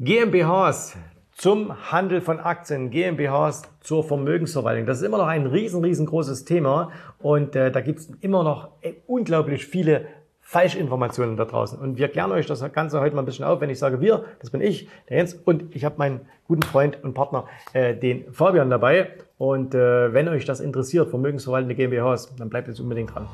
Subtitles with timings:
[0.00, 0.96] GmbHs
[1.36, 4.86] zum Handel von Aktien, GmbHs zur Vermögensverwaltung.
[4.86, 8.70] Das ist immer noch ein riesen, riesengroßes Thema und äh, da gibt es immer noch
[8.80, 10.06] äh, unglaublich viele
[10.40, 11.78] Falschinformationen da draußen.
[11.78, 14.24] Und wir klären euch das Ganze heute mal ein bisschen auf, wenn ich sage wir,
[14.40, 18.32] das bin ich, der Jens und ich habe meinen guten Freund und Partner, äh, den
[18.32, 19.12] Fabian dabei.
[19.38, 23.28] Und äh, wenn euch das interessiert, vermögensverwaltende GmbHs, dann bleibt jetzt unbedingt dran.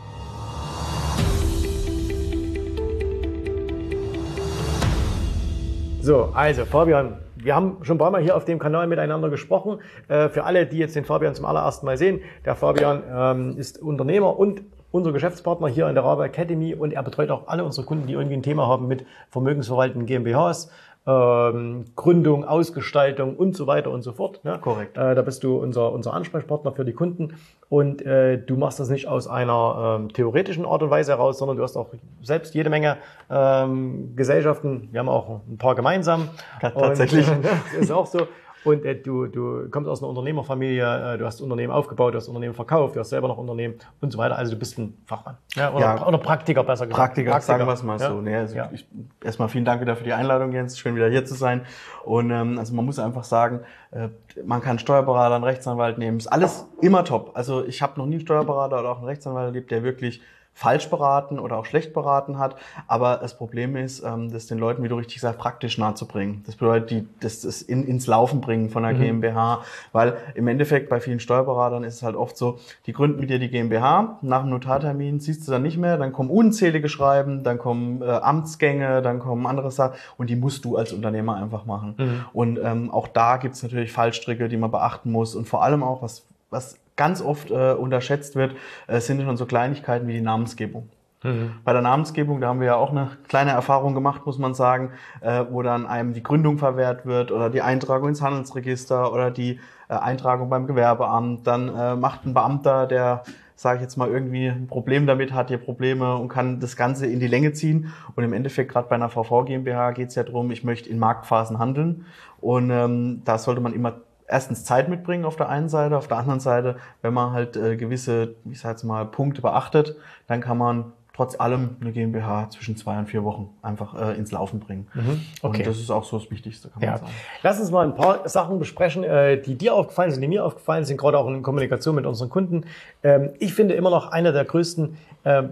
[6.02, 9.80] So, also Fabian, wir haben schon ein paar Mal hier auf dem Kanal miteinander gesprochen.
[10.08, 13.82] Äh, für alle, die jetzt den Fabian zum allerersten Mal sehen, der Fabian ähm, ist
[13.82, 17.86] Unternehmer und unser Geschäftspartner hier in der Rabe Academy und er betreut auch alle unsere
[17.86, 20.70] Kunden, die irgendwie ein Thema haben mit vermögensverwaltenden GmbHs
[21.10, 24.44] ähm, Gründung, Ausgestaltung und so weiter und so fort.
[24.44, 24.58] Ne?
[24.60, 24.96] Korrekt.
[24.96, 27.34] Äh, da bist du unser, unser Ansprechpartner für die Kunden
[27.68, 31.56] und äh, du machst das nicht aus einer ähm, theoretischen Art und Weise heraus, sondern
[31.56, 31.88] du hast auch
[32.22, 32.98] selbst jede Menge
[33.30, 34.88] ähm, Gesellschaften.
[34.92, 36.28] Wir haben auch ein paar gemeinsam.
[36.62, 37.28] Ja, tatsächlich.
[37.30, 37.48] Und, äh,
[37.80, 38.26] ist auch so.
[38.64, 42.28] Und äh, du, du kommst aus einer Unternehmerfamilie, äh, du hast Unternehmen aufgebaut, du hast
[42.28, 44.36] Unternehmen verkauft, du hast selber noch Unternehmen und so weiter.
[44.36, 45.36] Also du bist ein Fachmann.
[45.54, 47.00] Ja, oder, ja, oder Praktiker besser gesagt.
[47.00, 47.58] Praktiker, Praktiker.
[47.58, 48.08] sagen wir es mal ja.
[48.08, 48.20] so.
[48.20, 48.86] Nee, also ich,
[49.24, 50.78] erstmal vielen Dank wieder für die Einladung, Jens.
[50.78, 51.62] Schön wieder hier zu sein.
[52.04, 53.60] Und ähm, also man muss einfach sagen,
[53.92, 54.08] äh,
[54.44, 56.18] man kann Steuerberater, einen Rechtsanwalt nehmen.
[56.18, 57.32] Ist alles immer top.
[57.34, 60.20] Also ich habe noch nie einen Steuerberater oder auch einen Rechtsanwalt erlebt, der wirklich
[60.52, 62.56] falsch beraten oder auch schlecht beraten hat.
[62.86, 66.06] Aber das Problem ist, ähm, das den Leuten, wie du richtig sagst, praktisch nahe zu
[66.06, 66.42] bringen.
[66.46, 68.98] Das bedeutet, die, das, das in, ins Laufen bringen von der mhm.
[68.98, 69.62] GmbH.
[69.92, 73.38] Weil im Endeffekt bei vielen Steuerberatern ist es halt oft so, die gründen mit dir
[73.38, 77.58] die GmbH, nach dem Notartermin siehst du dann nicht mehr, dann kommen unzählige Schreiben, dann
[77.58, 81.94] kommen äh, Amtsgänge, dann kommen andere Sachen und die musst du als Unternehmer einfach machen.
[81.96, 82.24] Mhm.
[82.32, 86.02] Und ähm, auch da gibt's natürlich Fallstricke, die man beachten muss und vor allem auch,
[86.02, 88.54] was, was ganz oft äh, unterschätzt wird,
[88.86, 90.90] äh, sind schon so Kleinigkeiten wie die Namensgebung.
[91.22, 91.52] Mhm.
[91.64, 94.90] Bei der Namensgebung, da haben wir ja auch eine kleine Erfahrung gemacht, muss man sagen,
[95.22, 99.60] äh, wo dann einem die Gründung verwehrt wird oder die Eintragung ins Handelsregister oder die
[99.88, 101.46] äh, Eintragung beim Gewerbeamt.
[101.46, 103.22] Dann äh, macht ein Beamter, der
[103.56, 107.06] sage ich jetzt mal, irgendwie ein Problem damit hat, hier Probleme und kann das Ganze
[107.06, 107.92] in die Länge ziehen.
[108.14, 110.98] Und im Endeffekt, gerade bei einer VV GmbH geht es ja darum, ich möchte in
[110.98, 112.06] Marktphasen handeln.
[112.40, 116.18] Und ähm, da sollte man immer erstens Zeit mitbringen auf der einen Seite, auf der
[116.18, 119.96] anderen Seite, wenn man halt äh, gewisse, ich sag jetzt mal, Punkte beachtet,
[120.28, 124.30] dann kann man trotz allem eine GmbH zwischen zwei und vier Wochen einfach äh, ins
[124.30, 124.86] Laufen bringen.
[124.94, 125.20] Mhm.
[125.42, 125.58] Okay.
[125.58, 126.90] Und das ist auch so das Wichtigste, kann ja.
[126.92, 127.12] man sagen.
[127.42, 130.84] Lass uns mal ein paar Sachen besprechen, äh, die dir aufgefallen sind, die mir aufgefallen
[130.84, 132.64] sind, gerade auch in Kommunikation mit unseren Kunden.
[133.02, 135.42] Ähm, ich finde immer noch einer der größten, äh,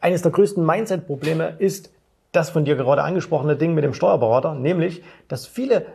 [0.00, 1.90] eines der größten Mindset-Probleme ist
[2.32, 5.86] das von dir gerade angesprochene Ding mit dem Steuerberater, nämlich, dass viele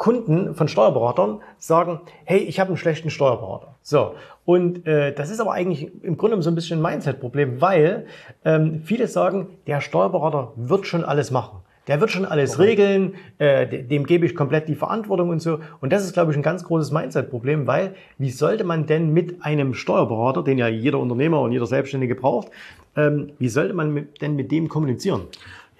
[0.00, 3.74] Kunden von Steuerberatern sagen, hey, ich habe einen schlechten Steuerberater.
[3.82, 4.14] So,
[4.46, 8.06] und äh, das ist aber eigentlich im Grunde so ein bisschen ein Mindset-Problem, weil
[8.46, 11.58] ähm, viele sagen, der Steuerberater wird schon alles machen.
[11.86, 12.68] Der wird schon alles okay.
[12.68, 15.58] regeln, äh, dem gebe ich komplett die Verantwortung und so.
[15.82, 19.44] Und das ist, glaube ich, ein ganz großes Mindset-Problem, weil wie sollte man denn mit
[19.44, 22.48] einem Steuerberater, den ja jeder Unternehmer und jeder Selbstständige braucht,
[22.96, 25.24] ähm, wie sollte man mit, denn mit dem kommunizieren?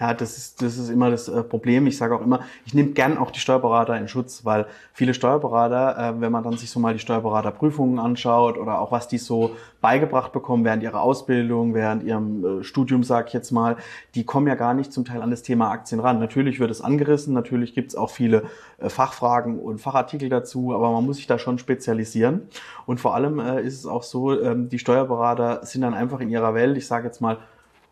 [0.00, 1.86] Ja, das ist, das ist immer das äh, Problem.
[1.86, 6.16] Ich sage auch immer, ich nehme gern auch die Steuerberater in Schutz, weil viele Steuerberater,
[6.16, 9.50] äh, wenn man dann sich so mal die Steuerberaterprüfungen anschaut oder auch was die so
[9.82, 13.76] beigebracht bekommen während ihrer Ausbildung, während ihrem äh, Studium, sag ich jetzt mal,
[14.14, 16.18] die kommen ja gar nicht zum Teil an das Thema Aktien ran.
[16.18, 18.44] Natürlich wird es angerissen, natürlich gibt es auch viele
[18.78, 22.48] Fachfragen und Fachartikel dazu, aber man muss sich da schon spezialisieren.
[22.86, 26.54] Und vor allem ist es auch so, ähm, die Steuerberater sind dann einfach in ihrer
[26.54, 27.36] Welt, ich sage jetzt mal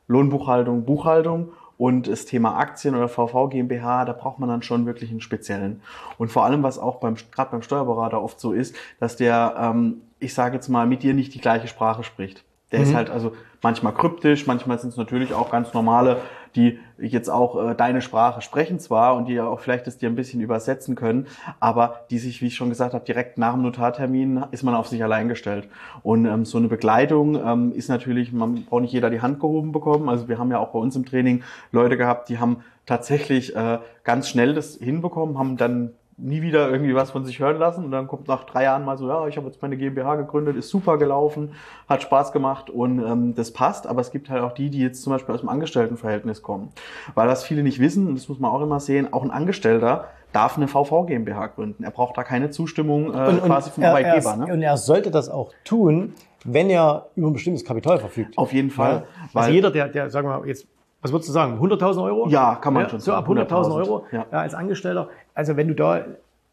[0.07, 5.11] Lohnbuchhaltung, Buchhaltung und das Thema Aktien oder VV GmbH, da braucht man dann schon wirklich
[5.11, 5.81] einen speziellen.
[6.19, 10.03] Und vor allem, was auch beim, gerade beim Steuerberater oft so ist, dass der, ähm,
[10.19, 12.45] ich sage jetzt mal, mit dir nicht die gleiche Sprache spricht.
[12.73, 12.85] Der mhm.
[12.85, 16.21] ist halt also manchmal kryptisch, manchmal sind es natürlich auch ganz normale,
[16.57, 20.09] die jetzt auch äh, deine Sprache sprechen zwar und die ja auch vielleicht es dir
[20.09, 21.27] ein bisschen übersetzen können,
[21.61, 24.89] aber die sich, wie ich schon gesagt habe, direkt nach dem Notartermin ist man auf
[24.89, 25.69] sich allein gestellt.
[26.03, 29.73] Und ähm, so eine Begleitung ähm, ist natürlich, man braucht nicht jeder die Hand gehoben
[29.73, 30.09] bekommen.
[30.09, 31.43] Also wir haben ja auch bei uns im Training
[31.73, 36.95] Leute gehabt, die haben tatsächlich äh, ganz schnell das hinbekommen, haben dann nie wieder irgendwie
[36.95, 39.37] was von sich hören lassen und dann kommt nach drei Jahren mal so, ja, ich
[39.37, 41.53] habe jetzt meine GmbH gegründet, ist super gelaufen,
[41.89, 45.03] hat Spaß gemacht und ähm, das passt, aber es gibt halt auch die, die jetzt
[45.03, 46.71] zum Beispiel aus dem Angestelltenverhältnis kommen.
[47.15, 50.07] Weil das viele nicht wissen, und das muss man auch immer sehen, auch ein Angestellter
[50.33, 51.85] darf eine VV GmbH gründen.
[51.85, 54.31] Er braucht da keine Zustimmung äh, und, quasi vom er, Arbeitgeber.
[54.31, 54.53] Er, ne?
[54.53, 56.15] Und er sollte das auch tun,
[56.45, 58.37] wenn er über ein bestimmtes Kapital verfügt.
[58.37, 59.05] Auf jeden Fall.
[59.33, 59.41] Ja?
[59.41, 60.67] Also jeder, der, der, sagen wir mal, jetzt
[61.01, 61.61] was würdest du sagen?
[61.61, 62.29] 100.000 Euro?
[62.29, 63.25] Ja, kann man ja, schon so sagen.
[63.25, 64.27] So ab 100.000 Euro ja.
[64.33, 64.41] ja.
[64.41, 65.09] als Angestellter.
[65.39, 66.05] Also wenn du da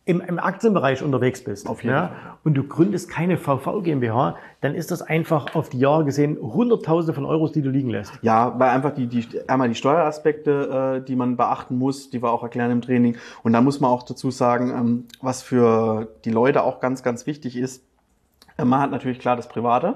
[0.05, 2.15] im, im Aktienbereich unterwegs bist Auf jeden ja, Fall.
[2.43, 7.15] und du gründest keine VV GmbH, dann ist das einfach auf die Jahre gesehen Hunderttausende
[7.15, 8.13] von Euros, die du liegen lässt.
[8.21, 12.29] Ja, weil einfach die, die einmal die Steueraspekte, äh, die man beachten muss, die wir
[12.29, 13.17] auch erklären im Training.
[13.41, 17.25] Und da muss man auch dazu sagen, ähm, was für die Leute auch ganz, ganz
[17.25, 17.83] wichtig ist,
[18.59, 19.95] äh, man hat natürlich klar das Private.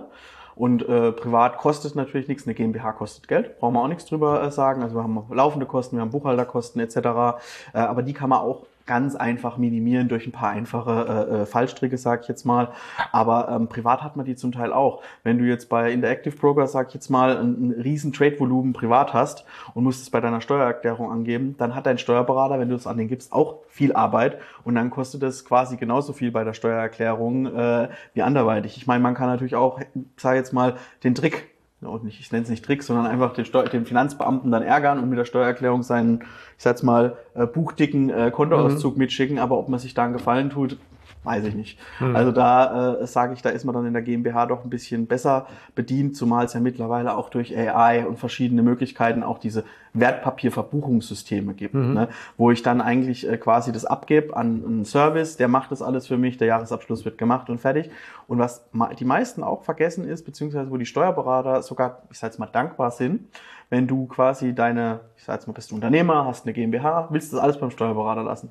[0.59, 4.43] Und äh, privat kostet natürlich nichts, eine GmbH kostet Geld, brauchen wir auch nichts drüber
[4.43, 4.83] äh, sagen.
[4.83, 6.97] Also wir haben laufende Kosten, wir haben Buchhalterkosten etc.
[6.97, 11.45] Äh, aber die kann man auch ganz einfach minimieren durch ein paar einfache äh, äh,
[11.45, 12.69] Fallstricke, sag ich jetzt mal.
[13.11, 15.03] Aber ähm, privat hat man die zum Teil auch.
[15.23, 19.13] Wenn du jetzt bei Interactive Broker, sag ich jetzt mal, ein, ein riesen Trade-Volumen privat
[19.13, 19.45] hast
[19.75, 22.97] und musst es bei deiner Steuererklärung angeben, dann hat dein Steuerberater, wenn du es an
[22.97, 27.45] den gibst, auch viel Arbeit und dann kostet es quasi genauso viel bei der Steuererklärung
[27.45, 28.75] äh, wie anderweitig.
[28.75, 29.79] Ich meine, man kann natürlich auch,
[30.17, 31.48] sag jetzt mal, den Trick
[31.81, 34.99] und nicht, ich nenne es nicht Trick, sondern einfach den, Steu den Finanzbeamten dann ärgern
[34.99, 36.21] und mit der Steuererklärung seinen,
[36.57, 38.99] ich sag's mal, äh, buchdicken äh, Kontoauszug Mhm.
[38.99, 40.77] mitschicken, aber ob man sich da einen Gefallen tut,
[41.23, 41.79] weiß ich nicht.
[42.13, 45.05] Also da äh, sage ich, da ist man dann in der GmbH doch ein bisschen
[45.05, 51.55] besser bedient, zumal es ja mittlerweile auch durch AI und verschiedene Möglichkeiten auch diese Wertpapierverbuchungssysteme
[51.55, 52.09] gibt, ne?
[52.37, 56.07] wo ich dann eigentlich äh, quasi das abgebe an einen Service, der macht das alles
[56.07, 57.89] für mich, der Jahresabschluss wird gemacht und fertig.
[58.27, 58.69] Und was
[58.99, 62.91] die meisten auch vergessen ist, beziehungsweise wo die Steuerberater sogar, ich sage jetzt mal, dankbar
[62.91, 63.27] sind,
[63.69, 67.33] wenn du quasi deine, ich sage jetzt mal, bist du Unternehmer, hast eine GmbH, willst
[67.33, 68.49] das alles beim Steuerberater lassen.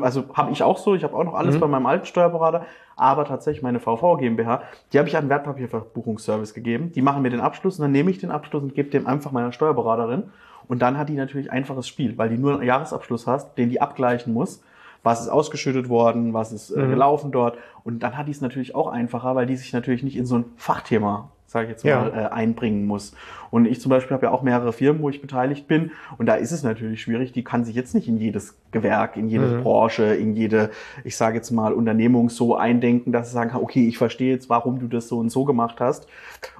[0.00, 2.66] Also habe ich auch so, ich habe auch noch alles bei meinem alten Steuerberater,
[2.96, 4.62] aber tatsächlich meine VV GmbH,
[4.92, 6.92] die habe ich an einen Wertpapierverbuchungsservice gegeben.
[6.92, 9.32] Die machen mir den Abschluss und dann nehme ich den Abschluss und gebe dem einfach
[9.32, 10.24] meiner Steuerberaterin.
[10.66, 13.80] Und dann hat die natürlich einfaches Spiel, weil die nur einen Jahresabschluss hast, den die
[13.80, 14.62] abgleichen muss.
[15.04, 17.56] Was ist ausgeschüttet worden, was ist äh, gelaufen dort.
[17.84, 20.38] Und dann hat die es natürlich auch einfacher, weil die sich natürlich nicht in so
[20.38, 22.00] ein Fachthema sage ich jetzt Ja.
[22.00, 23.14] mal, äh, einbringen muss.
[23.50, 25.92] Und ich zum Beispiel habe ja auch mehrere Firmen, wo ich beteiligt bin.
[26.18, 27.32] Und da ist es natürlich schwierig.
[27.32, 30.70] Die kann sich jetzt nicht in jedes Gewerk, in jede Branche, in jede,
[31.04, 34.50] ich sage jetzt mal, Unternehmung so eindenken, dass sie sagen kann, okay, ich verstehe jetzt,
[34.50, 36.06] warum du das so und so gemacht hast.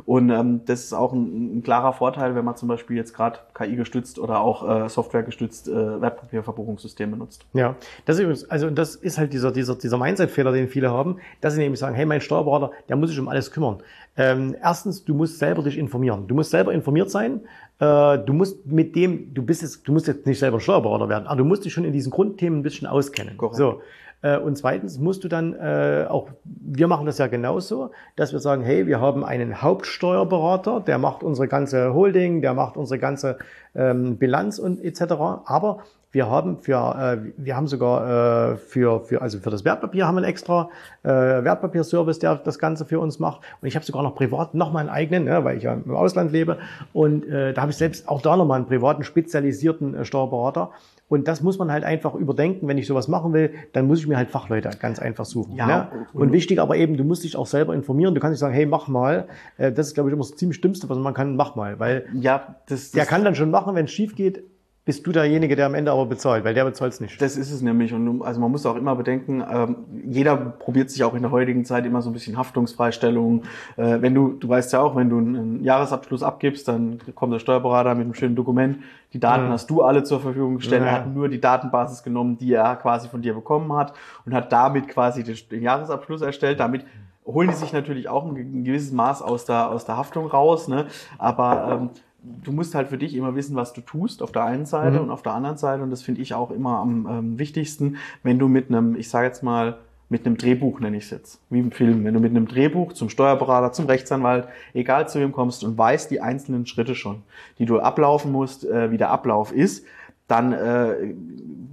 [0.06, 3.40] Und ähm, das ist auch ein, ein klarer Vorteil, wenn man zum Beispiel jetzt gerade
[3.52, 7.44] KI gestützt oder auch äh, Software gestützt äh, Wertpapierverbuchungssysteme nutzt.
[7.52, 11.16] Ja, das ist übrigens, also das ist halt dieser, dieser, dieser Mindset-Fehler, den viele haben,
[11.40, 13.78] dass sie nämlich sagen, hey, mein Steuerberater, der muss sich um alles kümmern.
[14.16, 16.26] Ähm, erstens, du musst selber dich informieren.
[16.26, 17.40] Du musst selber informiert sein.
[17.78, 21.26] Äh, du musst mit dem, du bist jetzt, du musst jetzt nicht selber Steuerberater werden,
[21.26, 23.36] aber du musst dich schon in diesen Grundthemen ein bisschen auskennen.
[23.36, 23.56] Korrekt.
[23.56, 23.82] So.
[24.22, 28.38] Äh, Und zweitens musst du dann äh, auch, wir machen das ja genauso, dass wir
[28.38, 33.36] sagen, hey, wir haben einen Hauptsteuerberater, der macht unsere ganze Holding, der macht unsere ganze
[33.76, 35.02] ähm, Bilanz und etc.
[35.44, 35.78] Aber
[36.12, 40.14] wir haben für, äh, wir haben sogar äh, für, für, also für das Wertpapier haben
[40.14, 40.70] wir einen extra
[41.02, 43.40] äh, Wertpapierservice, der das Ganze für uns macht.
[43.60, 45.94] Und ich habe sogar noch privat noch mal einen eigenen, ne, weil ich ja im
[45.94, 46.58] Ausland lebe.
[46.94, 50.70] Und äh, da habe ich selbst auch da noch mal einen privaten spezialisierten äh, Steuerberater.
[51.08, 52.66] Und das muss man halt einfach überdenken.
[52.66, 55.54] Wenn ich sowas machen will, dann muss ich mir halt Fachleute ganz einfach suchen.
[55.54, 55.88] Ja, ne?
[56.12, 58.14] Und wichtig aber eben, du musst dich auch selber informieren.
[58.14, 59.28] Du kannst nicht sagen, hey, mach mal.
[59.56, 61.78] Äh, Das ist, glaube ich, immer das ziemlich Dümmste, was man kann, mach mal.
[61.78, 64.44] Weil Ja, das, der das kann dann schon machen, wenn es schief geht,
[64.86, 67.20] bist du derjenige, der am Ende aber bezahlt, weil der bezahlt es nicht.
[67.20, 67.92] Das ist es nämlich.
[67.92, 71.64] Und also man muss auch immer bedenken, ähm, jeder probiert sich auch in der heutigen
[71.64, 73.42] Zeit immer so ein bisschen Haftungsfreistellung.
[73.76, 77.40] Äh, wenn du, du weißt ja auch, wenn du einen Jahresabschluss abgibst, dann kommt der
[77.40, 78.78] Steuerberater mit einem schönen Dokument.
[79.12, 80.82] Die Daten hast du alle zur Verfügung gestellt.
[80.82, 80.88] Ja.
[80.88, 83.92] Er hat nur die Datenbasis genommen, die er quasi von dir bekommen hat
[84.24, 86.60] und hat damit quasi den, den Jahresabschluss erstellt.
[86.60, 86.84] Damit
[87.24, 90.68] holen die sich natürlich auch ein, ein gewisses Maß aus der, aus der Haftung raus.
[90.68, 90.86] Ne?
[91.18, 91.90] Aber ähm,
[92.22, 95.10] du musst halt für dich immer wissen, was du tust, auf der einen Seite und
[95.10, 95.82] auf der anderen Seite.
[95.82, 99.26] Und das finde ich auch immer am ähm, wichtigsten, wenn du mit einem, ich sage
[99.26, 102.30] jetzt mal, mit einem Drehbuch nenne ich es jetzt, wie im Film, wenn du mit
[102.30, 106.94] einem Drehbuch zum Steuerberater, zum Rechtsanwalt, egal zu wem kommst und weißt die einzelnen Schritte
[106.94, 107.22] schon,
[107.58, 109.84] die du ablaufen musst, äh, wie der Ablauf ist,
[110.26, 111.14] dann äh,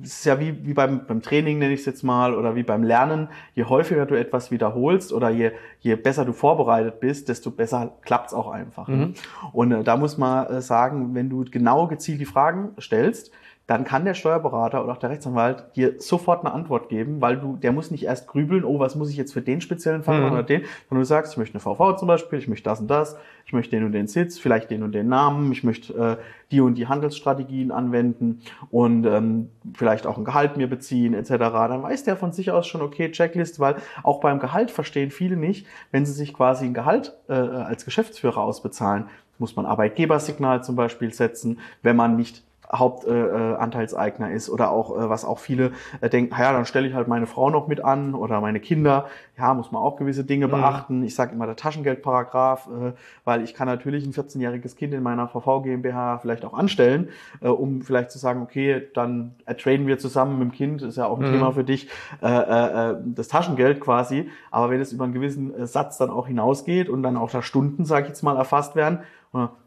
[0.03, 2.63] es ist ja wie, wie beim, beim Training, nenne ich es jetzt mal, oder wie
[2.63, 3.29] beim Lernen.
[3.55, 8.33] Je häufiger du etwas wiederholst oder je, je besser du vorbereitet bist, desto besser klappt's
[8.33, 8.87] auch einfach.
[8.87, 9.13] ne?
[9.53, 13.31] Und äh, da muss man äh, sagen, wenn du genau gezielt die Fragen stellst,
[13.65, 17.55] dann kann der Steuerberater oder auch der Rechtsanwalt dir sofort eine Antwort geben, weil du,
[17.55, 20.33] der muss nicht erst grübeln, oh, was muss ich jetzt für den speziellen Fall machen
[20.33, 22.89] oder den, sondern du sagst, ich möchte eine VV zum Beispiel, ich möchte das und
[22.89, 26.23] das, ich möchte den und den Sitz, vielleicht den und den Namen, ich möchte äh,
[26.51, 31.29] die und die Handelsstrategien anwenden und ähm, vielleicht auch ein Gehalt mir beziehen etc.
[31.29, 35.37] Dann weiß der von sich aus schon, okay, Checklist, weil auch beim Gehalt verstehen viele
[35.37, 39.05] nicht, wenn sie sich quasi ein Gehalt äh, als Geschäftsführer ausbezahlen,
[39.39, 45.09] muss man Arbeitgebersignal zum Beispiel setzen, wenn man nicht Hauptanteilseigner äh, ist oder auch, äh,
[45.09, 48.15] was auch viele äh, denken, ja, dann stelle ich halt meine Frau noch mit an
[48.15, 49.07] oder meine Kinder.
[49.37, 50.51] Ja, muss man auch gewisse Dinge mhm.
[50.51, 51.03] beachten.
[51.03, 52.91] Ich sage immer der Taschengeldparagraph, äh,
[53.25, 57.09] weil ich kann natürlich ein 14-jähriges Kind in meiner VV GmbH vielleicht auch anstellen,
[57.41, 61.05] äh, um vielleicht zu sagen, okay, dann traden wir zusammen mit dem Kind, ist ja
[61.05, 61.33] auch ein mhm.
[61.33, 61.89] Thema für dich,
[62.21, 64.29] äh, äh, äh, das Taschengeld quasi.
[64.51, 67.41] Aber wenn es über einen gewissen äh, Satz dann auch hinausgeht und dann auch da
[67.41, 68.99] Stunden, sage ich jetzt mal, erfasst werden,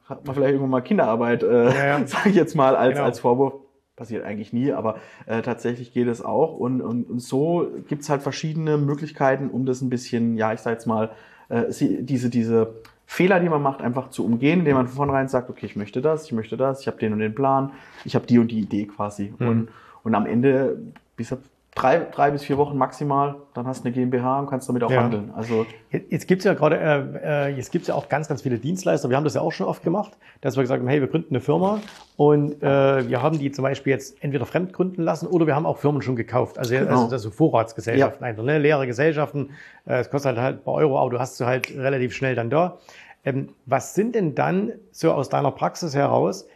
[0.09, 2.07] hat man vielleicht irgendwann mal Kinderarbeit, äh, ja, ja.
[2.07, 3.05] sage ich jetzt mal als, genau.
[3.05, 3.55] als Vorwurf.
[3.97, 6.59] Passiert eigentlich nie, aber äh, tatsächlich geht es auch.
[6.59, 10.75] Und, und, und so gibt's halt verschiedene Möglichkeiten, um das ein bisschen, ja, ich sage
[10.75, 11.13] jetzt mal,
[11.49, 12.75] äh, diese, diese
[13.07, 16.03] Fehler, die man macht, einfach zu umgehen, indem man von vornherein sagt, okay, ich möchte
[16.03, 17.73] das, ich möchte das, ich habe den und den Plan,
[18.05, 19.33] ich habe die und die Idee quasi.
[19.39, 19.49] Mhm.
[19.49, 19.69] Und,
[20.03, 20.79] und am Ende,
[21.17, 21.31] bis
[21.77, 24.91] drei, drei bis vier Wochen maximal, dann hast du eine GmbH und kannst damit auch
[24.91, 25.03] ja.
[25.03, 25.31] handeln.
[25.37, 29.11] Also jetzt gibt's ja gerade, äh, äh, jetzt gibt's ja auch ganz, ganz viele Dienstleister.
[29.11, 31.35] Wir haben das ja auch schon oft gemacht, dass wir gesagt haben, hey, wir gründen
[31.35, 31.81] eine Firma
[32.17, 35.67] und äh, wir haben die zum Beispiel jetzt entweder fremd gründen lassen oder wir haben
[35.67, 36.59] auch Firmen schon gekauft.
[36.59, 36.91] Also, genau.
[36.91, 38.31] also das so Vorratsgesellschaften, ja.
[38.31, 38.59] einfach, ne?
[38.59, 39.51] leere Gesellschaften.
[39.85, 42.35] Äh, es kostet halt, halt ein paar Euro, aber du hast sie halt relativ schnell
[42.35, 42.79] dann da.
[43.23, 46.47] Ähm, was sind denn dann so aus deiner Praxis heraus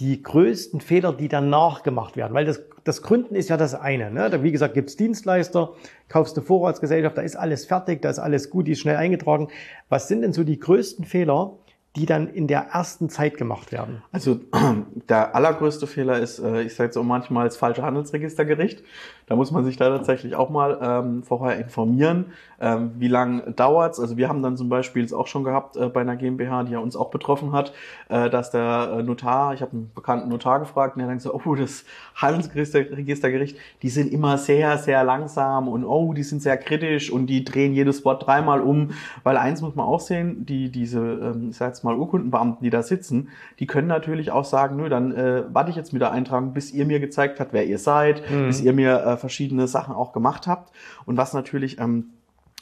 [0.00, 2.34] die größten Fehler, die danach gemacht werden.
[2.34, 4.10] Weil das, das Gründen ist ja das eine.
[4.10, 4.28] Ne?
[4.28, 5.72] Da, wie gesagt, gibt's Dienstleister,
[6.08, 9.48] kaufst eine Vorratsgesellschaft, da ist alles fertig, da ist alles gut, die ist schnell eingetragen.
[9.88, 11.58] Was sind denn so die größten Fehler,
[11.96, 14.02] die dann in der ersten Zeit gemacht werden?
[14.10, 14.40] Also
[15.08, 18.82] der allergrößte Fehler ist, äh, ich sage jetzt auch manchmal das falsche Handelsregistergericht.
[19.26, 22.26] Da muss man sich da tatsächlich auch mal ähm, vorher informieren,
[22.60, 23.98] ähm, wie lange dauert's.
[23.98, 26.72] Also wir haben dann zum Beispiel es auch schon gehabt äh, bei einer GmbH, die
[26.72, 27.72] ja uns auch betroffen hat,
[28.08, 31.32] äh, dass der äh, Notar, ich habe einen bekannten Notar gefragt, und der denkt so,
[31.32, 31.84] oh, das
[32.16, 37.44] Handelsregistergericht, die sind immer sehr, sehr langsam und oh, die sind sehr kritisch und die
[37.44, 38.90] drehen jedes Wort dreimal um,
[39.22, 42.70] weil eins muss man auch sehen, die diese, ähm, ich sag jetzt mal Urkundenbeamten, die
[42.70, 46.12] da sitzen, die können natürlich auch sagen, nö, dann äh, warte ich jetzt mit der
[46.12, 48.46] Eintragung, bis ihr mir gezeigt habt, wer ihr seid, mhm.
[48.46, 50.72] bis ihr mir äh, verschiedene Sachen auch gemacht habt.
[51.04, 52.06] Und was natürlich ähm,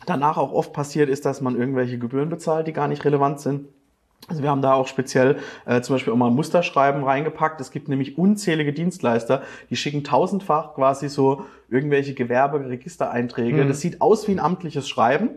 [0.07, 3.69] danach auch oft passiert, ist, dass man irgendwelche Gebühren bezahlt, die gar nicht relevant sind.
[4.29, 7.61] Also wir haben da auch speziell äh, zum Beispiel auch mal Musterschreiben reingepackt.
[7.61, 13.65] Es gibt nämlich unzählige Dienstleister, die schicken tausendfach quasi so irgendwelche Gewerberegistereinträge.
[13.65, 13.69] Mhm.
[13.69, 15.31] Das sieht aus wie ein amtliches Schreiben,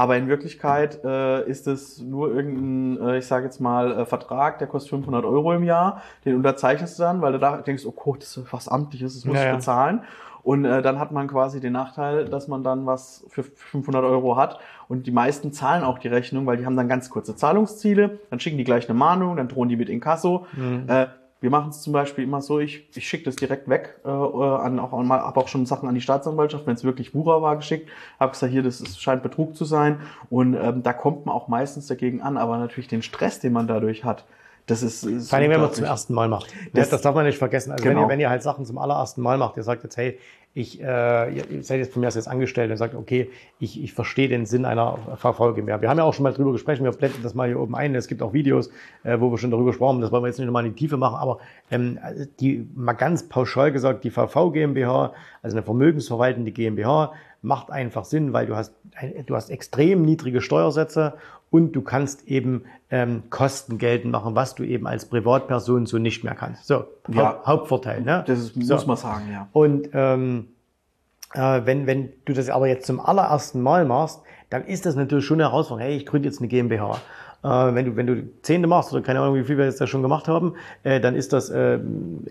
[0.00, 4.58] aber in Wirklichkeit äh, ist es nur irgendein, äh, ich sage jetzt mal, äh, Vertrag,
[4.58, 6.00] der kostet 500 Euro im Jahr.
[6.24, 9.26] Den unterzeichnest du dann, weil du da denkst, oh Gott, das ist was Amtliches, das
[9.26, 9.98] muss ja, ich bezahlen.
[9.98, 10.08] Ja.
[10.42, 14.36] Und äh, dann hat man quasi den Nachteil, dass man dann was für 500 Euro
[14.36, 14.58] hat.
[14.88, 18.20] Und die meisten zahlen auch die Rechnung, weil die haben dann ganz kurze Zahlungsziele.
[18.30, 20.46] Dann schicken die gleich eine Mahnung, dann drohen die mit Inkasso.
[20.56, 20.84] Mhm.
[20.88, 21.08] Äh,
[21.40, 24.78] wir machen es zum Beispiel immer so, ich, ich schicke das direkt weg, äh, an,
[24.78, 27.88] auch mal, habe auch schon Sachen an die Staatsanwaltschaft, wenn es wirklich Wucher war, geschickt,
[28.18, 30.00] habe gesagt, hier, das ist, scheint Betrug zu sein.
[30.28, 33.66] Und ähm, da kommt man auch meistens dagegen an, aber natürlich den Stress, den man
[33.66, 34.24] dadurch hat,
[34.66, 36.52] das ist, ist Vor allem, wenn man es zum ersten Mal macht.
[36.72, 37.72] Das, das darf man nicht vergessen.
[37.72, 37.96] Also genau.
[37.96, 40.18] wenn, ihr, wenn ihr halt Sachen zum allerersten Mal macht, ihr sagt jetzt, hey,
[40.52, 43.92] ich, äh, ihr seid jetzt von mir aus jetzt angestellt und sagt, okay, ich, ich
[43.92, 45.80] verstehe den Sinn einer VV GmbH.
[45.80, 47.94] Wir haben ja auch schon mal drüber gesprochen, wir blenden das mal hier oben ein.
[47.94, 48.68] Es gibt auch Videos,
[49.04, 50.78] äh, wo wir schon darüber gesprochen haben, das wollen wir jetzt nicht nochmal in die
[50.78, 51.38] Tiefe machen, aber
[51.70, 52.00] ähm,
[52.40, 57.12] die mal ganz pauschal gesagt, die VV GmbH, also eine vermögensverwaltende GmbH,
[57.42, 58.74] macht einfach Sinn, weil du hast,
[59.26, 61.14] du hast extrem niedrige Steuersätze
[61.50, 66.22] und du kannst eben ähm, Kosten geltend machen, was du eben als Privatperson so nicht
[66.22, 66.66] mehr kannst.
[66.66, 68.02] So, ja, Hauptvorteil.
[68.02, 68.24] Ne?
[68.26, 68.74] Das ist, so.
[68.74, 69.48] muss man sagen, ja.
[69.52, 70.48] Und ähm,
[71.34, 75.24] äh, wenn, wenn du das aber jetzt zum allerersten Mal machst, dann ist das natürlich
[75.24, 75.90] schon eine Herausforderung.
[75.90, 76.98] Hey, ich gründe jetzt eine GmbH.
[77.42, 79.86] Äh, wenn du wenn du Zehnte machst oder keine Ahnung, wie viel wir jetzt da
[79.86, 81.78] schon gemacht haben, äh, dann ist das äh,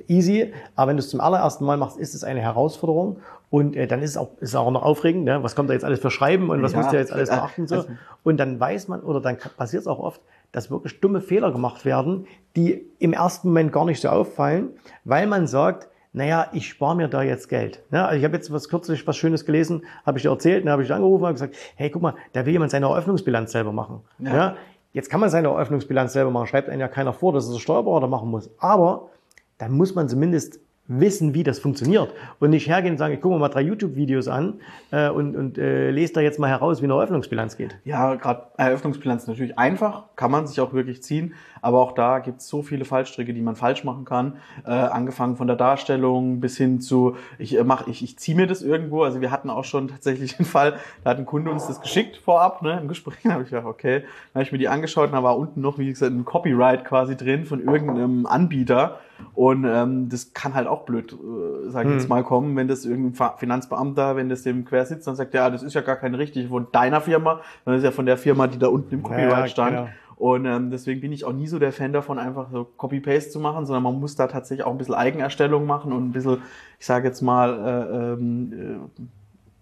[0.08, 0.54] easy.
[0.76, 3.18] Aber wenn du es zum allerersten Mal machst, ist es eine Herausforderung
[3.50, 5.26] und äh, dann ist es auch ist auch noch aufregend.
[5.26, 5.42] Ne?
[5.42, 7.68] Was kommt da jetzt alles für Schreiben und was ja, musst du jetzt alles beachten
[7.68, 7.86] so?
[8.24, 11.86] Und dann weiß man oder dann passiert es auch oft, dass wirklich dumme Fehler gemacht
[11.86, 14.70] werden, die im ersten Moment gar nicht so auffallen,
[15.06, 17.84] weil man sagt, naja, ich spare mir da jetzt Geld.
[17.92, 18.04] Ne?
[18.04, 20.84] Also ich habe jetzt was kürzlich was Schönes gelesen, habe ich dir erzählt, dann habe
[20.84, 24.02] ich angerufen und gesagt, hey, guck mal, da will jemand seine Eröffnungsbilanz selber machen.
[24.20, 24.36] Ja.
[24.36, 24.56] ja?
[25.00, 27.62] Jetzt kann man seine Eröffnungsbilanz selber machen, schreibt einen ja keiner vor, dass es der
[27.62, 28.50] Steuerberater machen muss.
[28.58, 29.12] Aber
[29.58, 32.14] dann muss man zumindest wissen, wie das funktioniert.
[32.40, 34.56] Und nicht hergehen und sagen, ich gucke mir mal drei YouTube-Videos an
[34.92, 37.78] äh, und, und äh, lese da jetzt mal heraus, wie eine Eröffnungsbilanz geht.
[37.86, 42.42] Ja, gerade Eröffnungsbilanz natürlich einfach, kann man sich auch wirklich ziehen, aber auch da gibt
[42.42, 46.58] es so viele Fallstricke, die man falsch machen kann, äh, angefangen von der Darstellung bis
[46.58, 49.66] hin zu, ich äh, mach, ich, ich ziehe mir das irgendwo, also wir hatten auch
[49.66, 53.20] schon tatsächlich den Fall, da hat ein Kunde uns das geschickt vorab, ne, im Gespräch,
[53.24, 54.00] da habe ich gedacht, okay,
[54.34, 56.84] dann habe ich mir die angeschaut und da war unten noch, wie gesagt, ein Copyright
[56.84, 58.98] quasi drin von irgendeinem Anbieter
[59.34, 61.98] und ähm, das kann halt auch blöd, äh, sag ich hm.
[61.98, 65.50] jetzt mal, kommen, wenn das irgendein Finanzbeamter, wenn das dem quer sitzt, dann sagt, ja,
[65.50, 68.18] das ist ja gar keine richtige von deiner Firma, sondern das ist ja von der
[68.18, 69.72] Firma, die da unten im Copyright ja, stand.
[69.72, 69.90] Genau.
[70.20, 73.40] Und ähm, deswegen bin ich auch nie so der Fan davon, einfach so Copy-Paste zu
[73.40, 76.40] machen, sondern man muss da tatsächlich auch ein bisschen Eigenerstellung machen und ein bisschen,
[76.78, 78.90] ich sage jetzt mal, äh, ähm,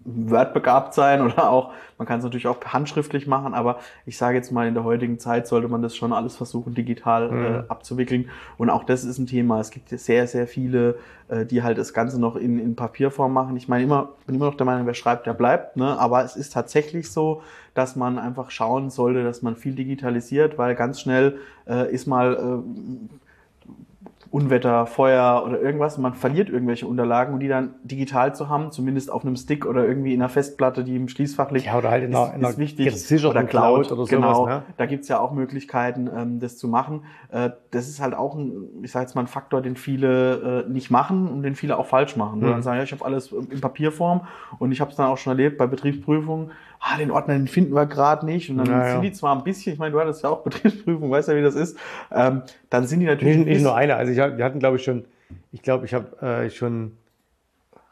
[0.08, 4.38] äh, Word-begabt sein oder auch, man kann es natürlich auch handschriftlich machen, aber ich sage
[4.38, 7.44] jetzt mal, in der heutigen Zeit sollte man das schon alles versuchen, digital mhm.
[7.46, 8.30] äh, abzuwickeln.
[8.58, 9.60] Und auch das ist ein Thema.
[9.60, 10.98] Es gibt sehr, sehr viele,
[11.28, 13.58] äh, die halt das Ganze noch in, in Papierform machen.
[13.58, 16.00] Ich meine, immer, bin immer noch der Meinung, wer schreibt, der bleibt, ne?
[16.00, 17.42] aber es ist tatsächlich so,
[17.74, 22.34] dass man einfach schauen sollte, dass man viel digitalisiert, weil ganz schnell äh, ist mal
[22.34, 23.18] äh,
[24.32, 25.98] Unwetter, Feuer oder irgendwas.
[25.98, 29.86] Man verliert irgendwelche Unterlagen und die dann digital zu haben, zumindest auf einem Stick oder
[29.86, 31.66] irgendwie in einer Festplatte, die im Schließfach liegt.
[31.66, 33.26] Ja, oder halt in einer, ist, ist wichtig.
[33.26, 34.48] Oder Cloud, oder genau, sowas.
[34.48, 34.64] Ne?
[34.78, 37.04] Da gibt's ja auch Möglichkeiten, ähm, das zu machen.
[37.32, 40.70] Äh, das ist halt auch ein, ich sage jetzt mal, ein Faktor, den viele äh,
[40.70, 42.40] nicht machen und den viele auch falsch machen.
[42.40, 42.48] Mhm.
[42.48, 44.22] Dann sagen, ja, ich habe alles in Papierform
[44.60, 47.74] und ich habe es dann auch schon erlebt bei Betriebsprüfungen, ah, den Ordner den finden
[47.74, 48.50] wir gerade nicht.
[48.50, 48.94] Und dann naja.
[48.94, 51.42] sind die zwar ein bisschen, ich meine, du hattest ja auch Betriebsprüfung, weißt ja, wie
[51.42, 51.78] das ist.
[52.12, 53.38] Ähm, dann sind die natürlich.
[53.38, 55.06] Nicht, nicht nur eine, also ich, wir hatten, glaube ich, schon,
[55.52, 56.94] ich glaube, ich habe äh, schon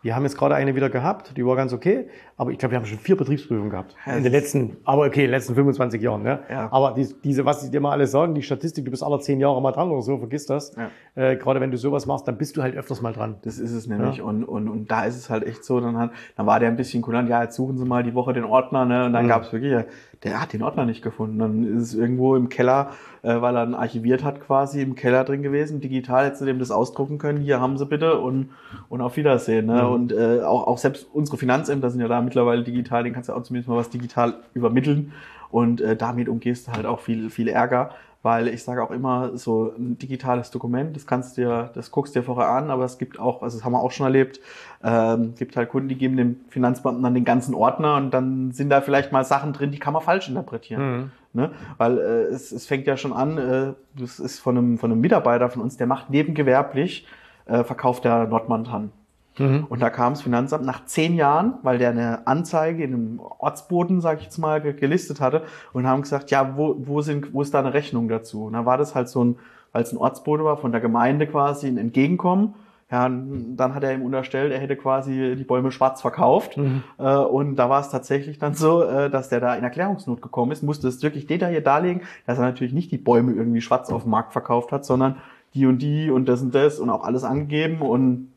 [0.05, 2.80] wir haben jetzt gerade eine wieder gehabt, die war ganz okay, aber ich glaube, wir
[2.80, 3.96] haben schon vier Betriebsprüfungen gehabt.
[4.06, 6.22] in den letzten, aber okay, in den letzten 25 Jahren.
[6.22, 6.39] Ne?
[6.50, 6.68] Ja.
[6.70, 9.39] Aber die, diese, was sie dir mal alles sagen, die Statistik, du bist alle zehn
[9.39, 10.75] Jahre mal dran oder so, vergiss das.
[10.75, 10.89] Ja.
[11.15, 13.38] Äh, gerade wenn du sowas machst, dann bist du halt öfters mal dran.
[13.44, 14.18] Das ist es nämlich.
[14.18, 14.25] Ja.
[14.25, 16.75] Und, und, und da ist es halt echt so, dann, hat, dann war der ein
[16.75, 19.06] bisschen kulant, ja, jetzt suchen sie mal die Woche den Ordner, ne?
[19.06, 19.30] Und dann mhm.
[19.30, 19.86] gab es wirklich,
[20.24, 21.39] der hat den Ordner nicht gefunden.
[21.39, 22.89] Dann ist es irgendwo im Keller,
[23.22, 25.80] äh, weil er dann archiviert hat, quasi im Keller drin gewesen.
[25.80, 27.39] Digital hätte sie dem das ausdrucken können.
[27.39, 28.50] Hier haben sie bitte und,
[28.89, 29.68] und auf Wiedersehen.
[29.68, 29.84] Ne?
[29.84, 29.89] Mhm.
[29.89, 33.34] Und äh, auch, auch selbst unsere Finanzämter sind ja da mittlerweile digital, den kannst du
[33.34, 35.13] auch zumindest mal was digital übermitteln.
[35.51, 37.91] Und äh, damit umgehst du halt auch viel, viel Ärger
[38.25, 42.15] weil ich sage auch immer, so ein digitales Dokument, das kannst du dir, das guckst
[42.15, 44.39] dir vorher an, aber es gibt auch, also das haben wir auch schon erlebt,
[44.84, 48.72] ähm, gibt halt Kunden, die geben dem Finanzbeamten dann den ganzen Ordner und dann sind
[48.72, 50.98] da vielleicht mal Sachen drin, die kann man falsch interpretieren.
[50.98, 51.12] Mhm.
[51.34, 51.51] Ne?
[51.77, 52.01] Weil äh,
[52.34, 55.62] es, es fängt ja schon an, äh, das ist von einem, von einem Mitarbeiter von
[55.62, 57.05] uns, der macht nebengewerblich,
[57.46, 58.91] äh, verkauft der Nordmantan.
[59.38, 59.65] Mhm.
[59.70, 64.01] Und da kam das Finanzamt nach zehn Jahren, weil der eine Anzeige in einem Ortsboden,
[64.01, 67.54] sag ich jetzt mal, gelistet hatte und haben gesagt, ja, wo, wo, sind, wo ist
[67.54, 68.46] da eine Rechnung dazu?
[68.46, 69.36] Und da war das halt so ein,
[69.72, 72.54] weil es ein Ortsboden war, von der Gemeinde quasi ein Entgegenkommen.
[72.92, 76.56] Ja, dann hat er ihm unterstellt, er hätte quasi die Bäume schwarz verkauft.
[76.56, 76.84] Mhm.
[77.00, 80.51] Äh, und da war es tatsächlich dann so, äh, dass der da in Erklärungsnot gekommen
[80.51, 84.04] ist, musste es wirklich detailliert darlegen, dass er natürlich nicht die Bäume irgendwie schwarz auf
[84.04, 85.15] dem Markt verkauft hat, sondern
[85.56, 88.30] die und die und das und das und auch alles angegeben und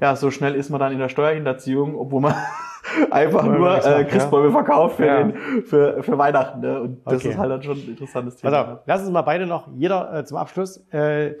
[0.00, 2.34] ja, so schnell ist man dann in der Steuerhinterziehung, obwohl man
[3.10, 4.52] einfach nur äh, Christbäume ja.
[4.52, 5.22] verkauft für, ja.
[5.24, 6.60] den, für, für Weihnachten.
[6.60, 6.80] Ne?
[6.80, 7.30] Und das okay.
[7.30, 8.56] ist halt dann schon ein interessantes Thema.
[8.56, 11.34] Also, lass uns mal beide noch, jeder äh, zum Abschluss, äh,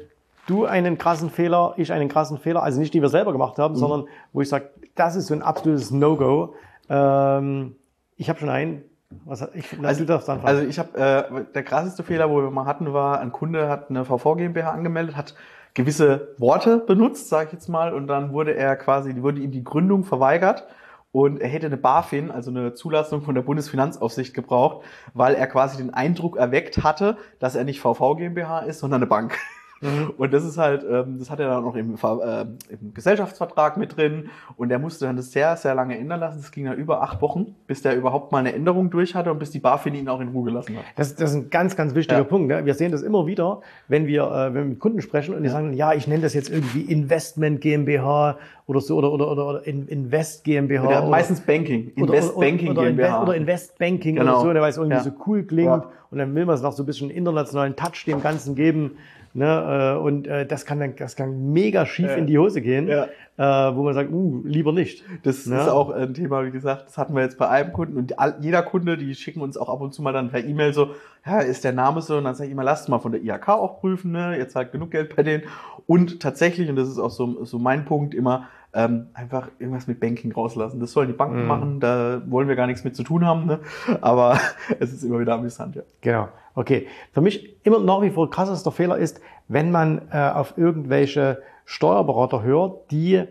[0.46, 3.74] du einen krassen Fehler, ich einen krassen Fehler, also nicht die wir selber gemacht haben,
[3.74, 3.78] mhm.
[3.78, 6.54] sondern wo ich sage, das ist so ein absolutes No-Go.
[6.88, 7.76] Ähm,
[8.16, 8.82] ich habe schon einen.
[9.24, 10.04] Was, ich, also.
[10.42, 13.88] Also ich habe äh, der krasseste Fehler, wo wir mal hatten, war, ein Kunde hat
[13.88, 15.34] eine VV GmbH angemeldet, hat
[15.78, 19.62] gewisse Worte benutzt, sage ich jetzt mal, und dann wurde er quasi, wurde ihm die
[19.62, 20.66] Gründung verweigert
[21.12, 25.76] und er hätte eine BaFin, also eine Zulassung von der Bundesfinanzaufsicht gebraucht, weil er quasi
[25.76, 29.38] den Eindruck erweckt hatte, dass er nicht VV GmbH ist, sondern eine Bank.
[29.80, 30.12] Mhm.
[30.16, 33.96] Und das ist halt, ähm, das hat er dann auch im, äh, im Gesellschaftsvertrag mit
[33.96, 36.38] drin und er musste dann das sehr, sehr lange ändern lassen.
[36.40, 39.38] Das ging dann über acht Wochen, bis der überhaupt mal eine Änderung durch hatte und
[39.38, 40.84] bis die BaFin ihn auch in Ruhe gelassen hat.
[40.96, 42.24] Das, das ist ein ganz, ganz wichtiger ja.
[42.24, 42.48] Punkt.
[42.48, 42.64] Ne?
[42.64, 45.48] Wir sehen das immer wieder, wenn wir, äh, wenn wir mit Kunden sprechen und die
[45.48, 49.66] sagen, ja, ich nenne das jetzt irgendwie Investment GmbH oder so oder oder oder, oder
[49.66, 50.90] Invest GmbH.
[50.90, 53.22] Ja, meistens Banking, Invest oder, Banking oder, GmbH.
[53.22, 54.42] Oder Invest Banking genau.
[54.42, 55.02] oder so, weil es irgendwie ja.
[55.02, 55.90] so cool klingt ja.
[56.10, 58.98] und dann will man es noch so ein bisschen internationalen Touch dem Ganzen geben.
[59.34, 62.14] Ne, äh, und äh, das kann dann das kann mega schief ja.
[62.14, 63.06] in die Hose gehen, ja.
[63.36, 65.04] äh, wo man sagt, uh, lieber nicht.
[65.22, 65.60] Das ne?
[65.60, 68.62] ist auch ein Thema, wie gesagt, das hatten wir jetzt bei einem Kunden und jeder
[68.62, 70.90] Kunde, die schicken uns auch ab und zu mal dann per E-Mail so,
[71.26, 72.16] ja, ist der Name so?
[72.16, 74.36] Und dann sage ich immer, lasst mal von der IHK auch prüfen, ne?
[74.38, 75.44] Jetzt halt genug Geld bei denen.
[75.86, 80.00] Und tatsächlich, und das ist auch so, so mein Punkt immer, ähm, einfach irgendwas mit
[80.00, 80.80] Banking rauslassen.
[80.80, 81.48] Das sollen die Banken mm.
[81.48, 83.60] machen, da wollen wir gar nichts mit zu tun haben, ne?
[84.00, 84.38] aber
[84.78, 85.82] es ist immer wieder amüsant, ja.
[86.00, 86.86] Genau, okay.
[87.12, 92.42] Für mich immer nach wie vor krassester Fehler ist, wenn man äh, auf irgendwelche Steuerberater
[92.42, 93.24] hört, die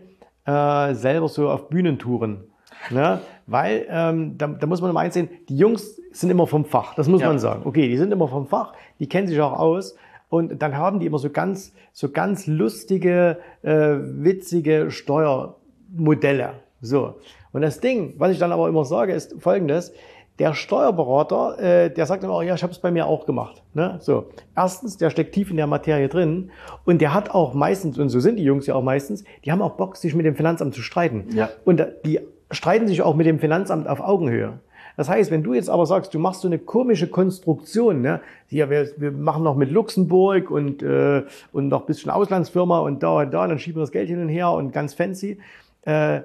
[0.44, 2.44] äh, selber so auf Bühnen touren.
[2.90, 3.20] Ne?
[3.46, 7.08] Weil ähm, da, da muss man immer einsehen, die Jungs sind immer vom Fach, das
[7.08, 7.28] muss ja.
[7.28, 7.62] man sagen.
[7.64, 9.96] Okay, die sind immer vom Fach, die kennen sich auch aus
[10.28, 16.54] und dann haben die immer so ganz, so ganz lustige, äh, witzige Steuermodelle.
[16.80, 17.16] So.
[17.52, 19.92] Und das Ding, was ich dann aber immer sage, ist folgendes.
[20.38, 23.62] Der Steuerberater, äh, der sagt immer, auch, ja, ich habe es bei mir auch gemacht.
[23.74, 23.96] Ne?
[24.00, 26.50] So, erstens, der steckt tief in der Materie drin
[26.84, 29.62] und der hat auch meistens, und so sind die Jungs ja auch meistens, die haben
[29.62, 31.26] auch Bock, sich mit dem Finanzamt zu streiten.
[31.32, 31.50] Ja.
[31.64, 32.20] Und die
[32.50, 34.60] streiten sich auch mit dem Finanzamt auf Augenhöhe.
[34.98, 38.20] Das heißt, wenn du jetzt aber sagst, du machst so eine komische Konstruktion, ne?
[38.48, 41.22] Hier, wir, wir machen noch mit Luxemburg und, äh,
[41.52, 44.08] und noch ein bisschen Auslandsfirma und da und da, und dann schieben wir das Geld
[44.08, 45.38] hin und her und ganz fancy.
[45.82, 46.22] Äh,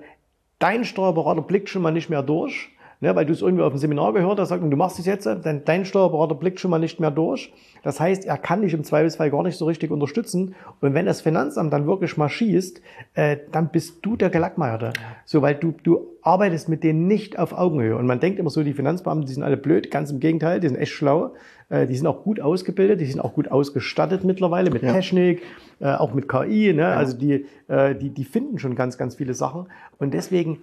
[0.58, 2.71] dein Steuerberater blickt schon mal nicht mehr durch,
[3.04, 5.26] ne, weil du es irgendwie auf dem Seminar gehört hast, sagt, du machst es jetzt,
[5.26, 7.54] dann dein Steuerberater blickt schon mal nicht mehr durch.
[7.84, 10.56] Das heißt, er kann dich im Zweifelsfall gar nicht so richtig unterstützen.
[10.80, 12.82] Und wenn das Finanzamt dann wirklich mal schießt,
[13.16, 14.94] äh, dann bist du der Gelackmeierte.
[15.26, 17.98] So, weil du, du arbeitest mit denen nicht auf Augenhöhe.
[17.98, 19.92] Und man denkt immer so, die Finanzbeamten, die sind alle blöd.
[19.92, 21.34] Ganz im Gegenteil, die sind echt schlau.
[21.68, 24.94] Äh, die sind auch gut ausgebildet, die sind auch gut ausgestattet mittlerweile mit ja.
[24.94, 25.42] Technik,
[25.82, 26.72] äh, auch mit KI.
[26.72, 26.84] Ne?
[26.84, 26.96] Ja.
[26.96, 29.66] Also die, äh, die, die finden schon ganz, ganz viele Sachen.
[30.00, 30.60] Und deswegen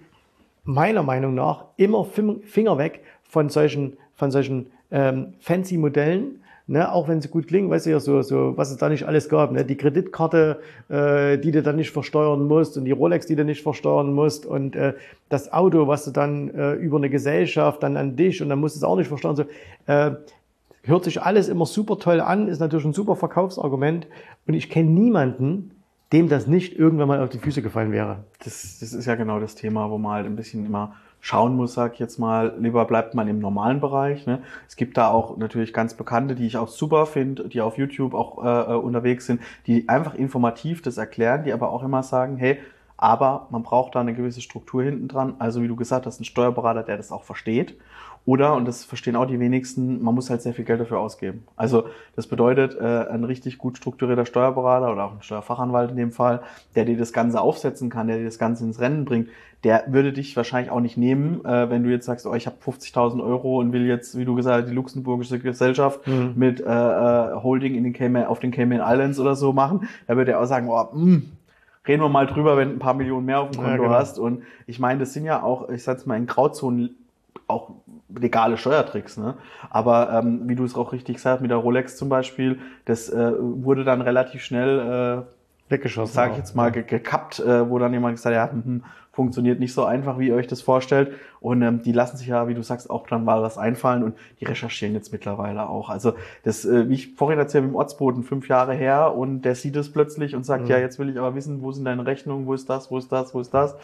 [0.63, 7.07] meiner Meinung nach immer Finger weg von solchen, von solchen ähm, fancy Modellen, ne, auch
[7.07, 9.51] wenn sie gut klingen, weißt du ja, so, so, was es da nicht alles gab,
[9.51, 13.43] ne, die Kreditkarte, äh, die du dann nicht versteuern musst und die Rolex, die du
[13.43, 14.93] nicht versteuern musst und äh,
[15.29, 18.75] das Auto, was du dann äh, über eine Gesellschaft dann an dich und dann musst
[18.75, 19.35] du es auch nicht versteuern.
[19.35, 19.45] So,
[19.87, 20.11] äh,
[20.83, 24.07] hört sich alles immer super toll an, ist natürlich ein super Verkaufsargument
[24.47, 25.71] und ich kenne niemanden,
[26.11, 28.23] dem das nicht irgendwann mal auf die Füße gefallen wäre.
[28.43, 31.75] Das, das ist ja genau das Thema, wo man halt ein bisschen immer schauen muss,
[31.75, 34.25] sag ich jetzt mal, lieber bleibt man im normalen Bereich.
[34.25, 34.41] Ne?
[34.67, 38.15] Es gibt da auch natürlich ganz bekannte, die ich auch super finde, die auf YouTube
[38.15, 42.37] auch äh, äh, unterwegs sind, die einfach informativ das erklären, die aber auch immer sagen,
[42.37, 42.57] hey,
[43.01, 45.33] aber man braucht da eine gewisse Struktur hinten dran.
[45.39, 47.75] Also wie du gesagt hast, ein Steuerberater, der das auch versteht
[48.25, 51.43] oder, und das verstehen auch die wenigsten, man muss halt sehr viel Geld dafür ausgeben.
[51.55, 51.85] Also
[52.15, 56.43] das bedeutet, äh, ein richtig gut strukturierter Steuerberater oder auch ein Steuerfachanwalt in dem Fall,
[56.75, 59.29] der dir das Ganze aufsetzen kann, der dir das Ganze ins Rennen bringt,
[59.63, 62.57] der würde dich wahrscheinlich auch nicht nehmen, äh, wenn du jetzt sagst, oh, ich habe
[62.63, 66.33] 50.000 Euro und will jetzt, wie du gesagt hast, die luxemburgische Gesellschaft mhm.
[66.35, 69.87] mit äh, äh, Holding in den Cayman, auf den Cayman Islands oder so machen.
[70.05, 71.31] Da würde er auch sagen, oh, mh, hm,
[71.87, 73.89] reden wir mal drüber, wenn du ein paar Millionen mehr auf dem Konto ja, genau.
[73.89, 74.19] hast.
[74.19, 76.95] Und ich meine, das sind ja auch, ich sag's mal, in Grauzonen
[77.47, 77.71] auch
[78.15, 79.17] legale Steuertricks.
[79.17, 79.35] Ne?
[79.69, 83.33] Aber ähm, wie du es auch richtig sagst, mit der Rolex zum Beispiel, das äh,
[83.39, 86.13] wurde dann relativ schnell äh, weggeschossen.
[86.13, 89.59] Sag ich jetzt mal ge gekappt, äh, wo dann jemand gesagt hat, ja, hm, funktioniert
[89.59, 91.11] nicht so einfach, wie ihr euch das vorstellt.
[91.39, 94.15] Und ähm, die lassen sich ja, wie du sagst, auch dann mal was einfallen und
[94.39, 95.89] die recherchieren jetzt mittlerweile auch.
[95.89, 99.55] Also das, äh, wie ich vorhin erzählt, mit dem Ortsboden fünf Jahre her und der
[99.55, 100.69] sieht es plötzlich und sagt, mhm.
[100.69, 103.11] ja, jetzt will ich aber wissen, wo sind deine Rechnungen, wo ist das, wo ist
[103.11, 103.75] das, wo ist das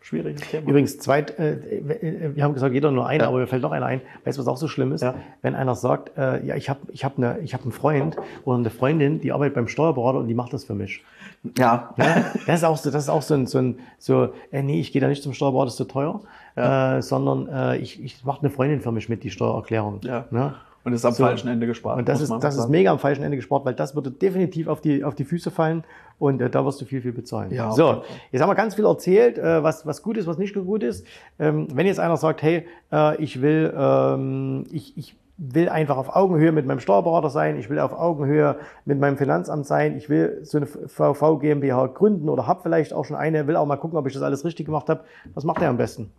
[0.00, 0.68] schwieriges Thema.
[0.68, 3.28] Übrigens, zweit, äh, äh, wir haben gesagt, jeder nur einer, ja.
[3.28, 4.00] aber mir fällt noch einer ein.
[4.24, 5.02] Weißt du, was auch so schlimm ist?
[5.02, 5.14] Ja.
[5.42, 8.58] Wenn einer sagt, äh, ja, ich habe ich hab eine, ich hab einen Freund oder
[8.58, 11.02] eine Freundin, die arbeitet beim Steuerberater und die macht das für mich.
[11.58, 11.94] Ja.
[11.96, 14.80] ja das ist auch so, das ist auch so ein, so, ein, so äh, nee,
[14.80, 16.20] ich gehe da nicht zum Steuerberater, das ist zu teuer,
[16.56, 16.98] ja.
[16.98, 20.00] äh, sondern äh, ich, ich mache eine Freundin für mich mit, die Steuererklärung.
[20.02, 20.24] Ja.
[20.30, 20.54] Ne?
[20.82, 21.24] Und ist am so.
[21.24, 21.98] falschen Ende gespart.
[21.98, 24.80] Und das ist, das ist mega am falschen Ende gespart, weil das würde definitiv auf
[24.80, 25.84] die, auf die Füße fallen
[26.18, 27.52] und äh, da wirst du viel, viel bezahlen.
[27.52, 30.54] Ja, so, jetzt haben wir ganz viel erzählt, äh, was, was gut ist, was nicht
[30.54, 31.06] gut ist.
[31.38, 36.14] Ähm, wenn jetzt einer sagt, hey, äh, ich will, ähm, ich, ich will einfach auf
[36.14, 40.40] Augenhöhe mit meinem Steuerberater sein, ich will auf Augenhöhe mit meinem Finanzamt sein, ich will
[40.42, 43.98] so eine VV GmbH gründen oder habe vielleicht auch schon eine, will auch mal gucken,
[43.98, 45.04] ob ich das alles richtig gemacht habe.
[45.34, 46.10] Was macht er am besten?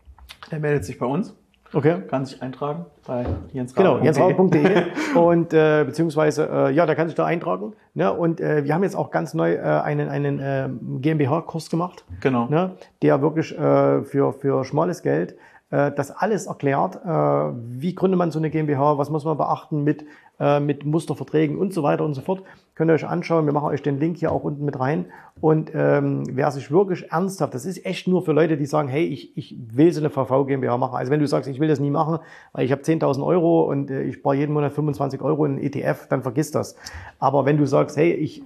[0.52, 1.36] Der meldet sich bei uns.
[1.74, 2.02] Okay.
[2.10, 3.84] Kann sich eintragen bei jensrauch.de.
[3.84, 4.84] Genau, jensrauch.de
[5.16, 7.74] und äh, beziehungsweise äh, ja, da kann sich da eintragen.
[7.94, 8.12] Ne?
[8.12, 12.04] Und äh, wir haben jetzt auch ganz neu äh, einen einen äh, GmbH-Kurs gemacht.
[12.20, 12.48] Genau.
[12.48, 12.72] Ne?
[13.02, 15.36] Der wirklich äh, für für schmales Geld
[15.72, 16.98] das alles erklärt.
[17.06, 18.98] Äh, wie gründet man so eine GmbH?
[18.98, 20.06] Was muss man beachten mit
[20.42, 22.42] äh, mit Musterverträgen und so weiter und so fort.
[22.74, 23.46] Könnt ihr euch anschauen.
[23.46, 25.06] Wir machen euch den Link hier auch unten mit rein.
[25.40, 29.06] Und ähm, wer sich wirklich ernsthaft, das ist echt nur für Leute, die sagen, hey,
[29.06, 30.96] ich, ich will so eine VV GmbH machen.
[30.96, 32.18] Also wenn du sagst, ich will das nie machen,
[32.54, 36.08] weil ich habe 10.000 Euro und äh, ich spare jeden Monat 25 Euro in ETF,
[36.08, 36.76] dann vergiss das.
[37.20, 38.42] Aber wenn du sagst, hey, ich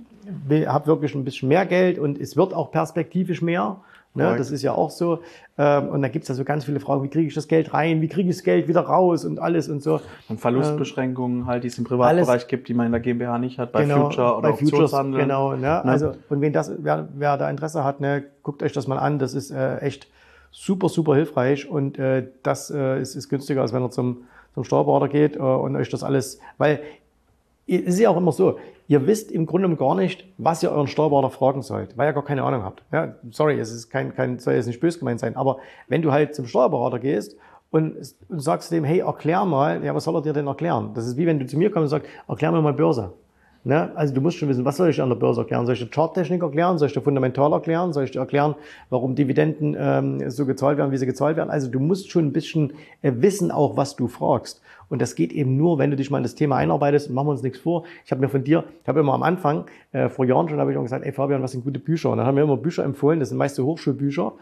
[0.67, 3.77] habe wirklich ein bisschen mehr Geld und es wird auch perspektivisch mehr,
[4.15, 5.19] Ne, das ist ja auch so.
[5.57, 8.01] Ähm, und da gibt's ja so ganz viele Fragen, wie kriege ich das Geld rein,
[8.01, 9.99] wie kriege ich das Geld wieder raus und alles und so.
[10.29, 13.59] Und Verlustbeschränkungen halt, die es im Privatbereich alles, gibt, die man in der GmbH nicht
[13.59, 15.61] hat, bei genau, Future oder bei Futures, Genau, ne?
[15.61, 15.85] ne?
[15.85, 19.19] also und wen das, wer, wer da Interesse hat, ne, guckt euch das mal an.
[19.19, 20.07] Das ist äh, echt
[20.51, 24.23] super, super hilfreich und äh, das äh, ist, ist günstiger, als wenn ihr zum,
[24.53, 26.79] zum Steuerberater geht äh, und euch das alles, weil
[27.67, 30.87] es ist ja auch immer so, ihr wisst im Grunde gar nicht, was ihr euren
[30.87, 32.83] Steuerberater fragen sollt, weil ihr gar keine Ahnung habt.
[32.91, 36.11] Ja, sorry, es ist kein, kein, soll jetzt nicht böse gemeint sein, aber wenn du
[36.11, 37.37] halt zum Steuerberater gehst
[37.71, 37.97] und,
[38.29, 40.91] und sagst dem, hey, erklär mal, ja, was soll er dir denn erklären?
[40.93, 43.13] Das ist wie wenn du zu mir kommst und sagst, erklär mir mal Börse.
[43.65, 43.91] Ne?
[43.95, 45.65] Also du musst schon wissen, was soll ich an der Börse erklären?
[45.65, 46.77] Soll ich dir Charttechnik erklären?
[46.77, 47.93] Soll ich dir fundamental erklären?
[47.93, 48.53] Soll ich dir erklären,
[48.91, 51.49] warum Dividenden ähm, so gezahlt werden, wie sie gezahlt werden?
[51.49, 54.61] Also du musst schon ein bisschen äh, wissen auch, was du fragst.
[54.87, 57.09] Und das geht eben nur, wenn du dich mal in das Thema einarbeitest.
[57.09, 57.85] Machen wir uns nichts vor.
[58.05, 60.71] Ich habe mir von dir, ich habe immer am Anfang, äh, vor Jahren schon, habe
[60.71, 62.11] ich auch gesagt, ey Fabian, was sind gute Bücher?
[62.11, 64.33] Und dann haben wir immer Bücher empfohlen, das sind meist so Hochschulbücher.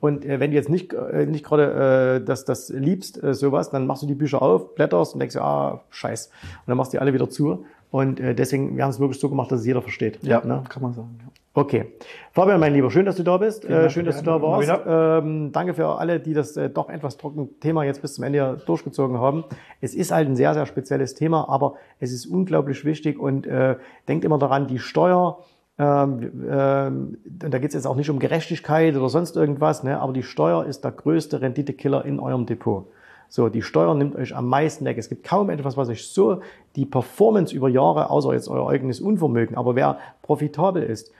[0.00, 3.70] Und äh, wenn du jetzt nicht, äh, nicht gerade äh, das, das liebst, äh, sowas,
[3.70, 6.26] dann machst du die Bücher auf, blätterst und denkst, ah, scheiß.
[6.26, 7.64] Und dann machst du die alle wieder zu.
[7.92, 10.18] Und äh, deswegen, wir haben es wirklich so gemacht, dass es jeder versteht.
[10.22, 10.64] Ja, ne?
[10.66, 11.10] kann man sagen.
[11.20, 11.30] Ja.
[11.52, 11.92] Okay.
[12.32, 13.66] Fabian, mein Lieber, schön, dass du da bist.
[13.66, 14.72] Äh, schön, dass du da warst.
[14.86, 18.62] Ähm, danke für alle, die das äh, doch etwas trockene Thema jetzt bis zum Ende
[18.64, 19.44] durchgezogen haben.
[19.82, 23.76] Es ist halt ein sehr, sehr spezielles Thema, aber es ist unglaublich wichtig und äh,
[24.08, 25.40] denkt immer daran, die Steuer,
[25.78, 30.14] ähm, ähm, da geht es jetzt auch nicht um Gerechtigkeit oder sonst irgendwas, ne, aber
[30.14, 32.86] die Steuer ist der größte Renditekiller in eurem Depot.
[33.34, 34.98] So, die Steuer nimmt euch am meisten weg.
[34.98, 36.42] Es gibt kaum etwas, was euch so
[36.76, 41.10] die Performance über Jahre, außer jetzt euer eigenes Unvermögen, aber wer profitabel ist,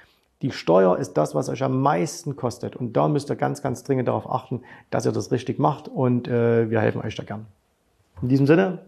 [0.43, 2.77] die Steuer ist das, was euch am meisten kostet.
[2.77, 6.29] Und da müsst ihr ganz, ganz dringend darauf achten, dass ihr das richtig macht und
[6.29, 7.47] äh, wir helfen euch da gern.
[8.21, 8.81] In diesem Sinne,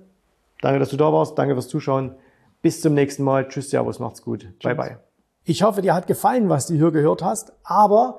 [0.61, 2.15] danke, dass du da warst, danke fürs Zuschauen.
[2.61, 3.49] Bis zum nächsten Mal.
[3.49, 4.41] Tschüss, Servus, macht's gut.
[4.41, 4.59] Tschüss.
[4.65, 4.99] Bye, bye.
[5.45, 8.19] Ich hoffe, dir hat gefallen, was du hier gehört hast, aber